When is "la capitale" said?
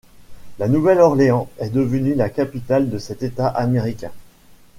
2.15-2.89